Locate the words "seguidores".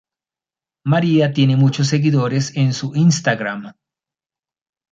1.89-2.57